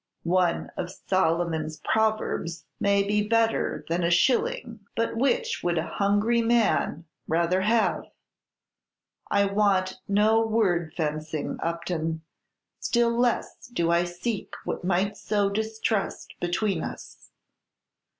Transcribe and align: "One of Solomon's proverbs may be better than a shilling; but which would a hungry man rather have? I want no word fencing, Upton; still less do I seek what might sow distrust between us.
"One 0.23 0.71
of 0.77 0.89
Solomon's 0.89 1.77
proverbs 1.77 2.65
may 2.79 3.03
be 3.03 3.21
better 3.27 3.85
than 3.87 4.01
a 4.03 4.09
shilling; 4.09 4.79
but 4.95 5.15
which 5.15 5.61
would 5.61 5.77
a 5.77 5.85
hungry 5.85 6.41
man 6.41 7.05
rather 7.27 7.61
have? 7.61 8.05
I 9.29 9.45
want 9.45 9.99
no 10.07 10.43
word 10.43 10.91
fencing, 10.97 11.59
Upton; 11.61 12.23
still 12.79 13.15
less 13.15 13.67
do 13.67 13.91
I 13.91 14.05
seek 14.05 14.55
what 14.65 14.83
might 14.83 15.17
sow 15.17 15.51
distrust 15.51 16.33
between 16.39 16.83
us. 16.83 17.29